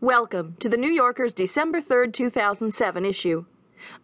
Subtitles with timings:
[0.00, 3.46] Welcome to the New Yorker's December 3rd, 2007 issue.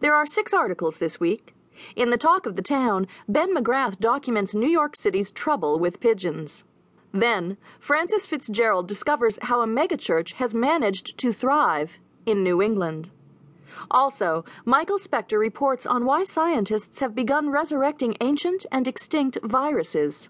[0.01, 1.55] There are six articles this week.
[1.95, 6.65] In the talk of the town, Ben McGrath documents New York City's trouble with pigeons.
[7.13, 13.09] Then, Frances FitzGerald discovers how a megachurch has managed to thrive in New England.
[13.89, 20.27] Also, Michael Specter reports on why scientists have begun resurrecting ancient and extinct viruses.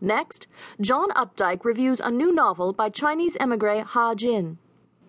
[0.00, 0.46] Next,
[0.80, 4.58] John Updike reviews a new novel by Chinese emigre Ha Jin.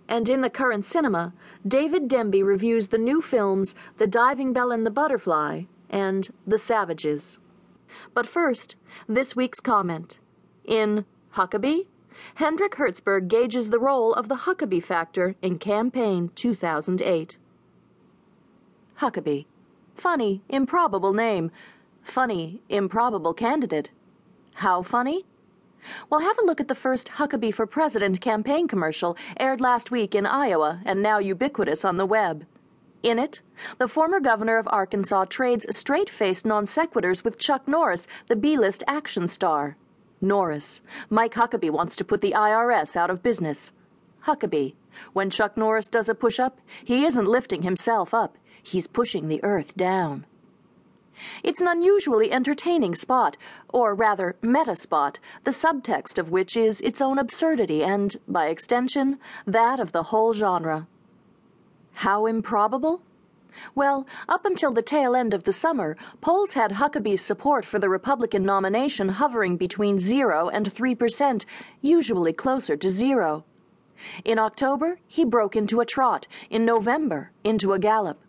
[0.08, 1.34] And in the current cinema,
[1.68, 7.40] David Denby reviews the new films The Diving Bell and the Butterfly and The Savages.
[8.14, 8.76] But first,
[9.08, 10.20] this week's comment.
[10.64, 11.88] In Huckabee,
[12.36, 17.38] Hendrik Hertzberg gauges the role of the Huckabee factor in campaign 2008.
[19.00, 19.46] Huckabee.
[19.96, 21.52] Funny, improbable name.
[22.02, 23.90] Funny, improbable candidate.
[24.56, 25.26] How funny?
[26.10, 30.16] Well, have a look at the first Huckabee for President campaign commercial aired last week
[30.16, 32.46] in Iowa and now ubiquitous on the web.
[33.04, 33.42] In it,
[33.78, 38.58] the former governor of Arkansas trades straight faced non sequiturs with Chuck Norris, the B
[38.58, 39.78] list action star.
[40.22, 40.82] Norris.
[41.10, 43.72] Mike Huckabee wants to put the IRS out of business.
[44.26, 44.74] Huckabee.
[45.14, 49.44] When Chuck Norris does a push up, he isn't lifting himself up, he's pushing the
[49.44, 50.26] earth down.
[51.44, 53.38] It's an unusually entertaining spot,
[53.70, 59.20] or rather, meta spot, the subtext of which is its own absurdity and, by extension,
[59.46, 60.88] that of the whole genre.
[61.94, 63.02] How improbable?
[63.74, 67.90] Well, up until the tail end of the summer, polls had Huckabee's support for the
[67.90, 71.46] Republican nomination hovering between 0 and 3%,
[71.82, 73.46] usually closer to zero.
[74.26, 76.28] In October, he broke into a trot.
[76.50, 78.20] In November, into a gallop.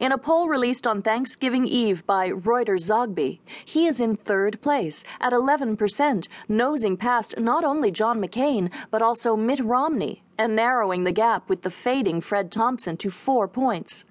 [0.00, 5.04] In a poll released on Thanksgiving Eve by Reuters Zogby, he is in third place
[5.20, 11.12] at 11%, nosing past not only John McCain, but also Mitt Romney, and narrowing the
[11.12, 14.04] gap with the fading Fred Thompson to four points.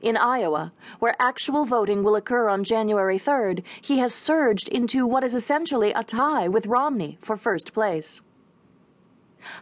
[0.00, 5.24] In Iowa, where actual voting will occur on January 3rd, he has surged into what
[5.24, 8.22] is essentially a tie with Romney for first place.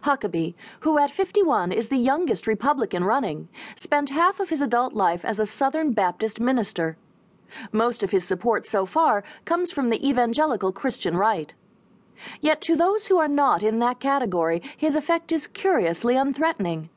[0.03, 5.23] Huckabee, who at 51 is the youngest Republican running, spent half of his adult life
[5.25, 6.97] as a Southern Baptist minister.
[7.71, 11.53] Most of his support so far comes from the evangelical Christian right.
[12.39, 16.89] Yet to those who are not in that category, his effect is curiously unthreatening.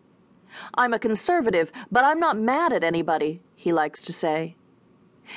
[0.75, 4.57] I'm a conservative, but I'm not mad at anybody, he likes to say.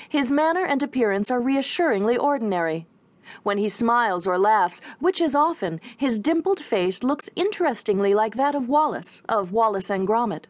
[0.08, 2.88] His manner and appearance are reassuringly ordinary.
[3.44, 8.56] When he smiles or laughs, which is often, his dimpled face looks interestingly like that
[8.56, 10.45] of Wallace, of Wallace and Gromit.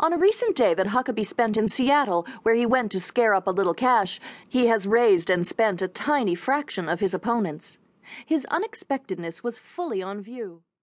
[0.00, 3.46] On a recent day that Huckabee spent in Seattle, where he went to scare up
[3.46, 7.78] a little cash, he has raised and spent a tiny fraction of his opponent's.
[8.24, 10.62] His unexpectedness was fully on view.